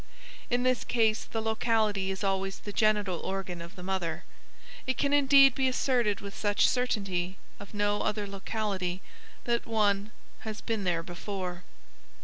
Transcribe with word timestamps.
In 0.49 0.63
this 0.63 0.83
case 0.83 1.25
the 1.25 1.43
locality 1.43 2.09
is 2.09 2.23
always 2.23 2.57
the 2.57 2.73
genital 2.73 3.19
organ 3.19 3.61
of 3.61 3.75
the 3.75 3.83
mother; 3.83 4.23
it 4.87 4.97
can 4.97 5.13
indeed 5.13 5.53
be 5.53 5.67
asserted 5.67 6.21
with 6.21 6.35
such 6.35 6.67
certainty 6.67 7.37
of 7.59 7.75
no 7.75 8.01
other 8.01 8.25
locality 8.25 9.03
that 9.43 9.67
one 9.67 10.09
"has 10.39 10.59
been 10.59 10.85
there 10.85 11.03
before." 11.03 11.63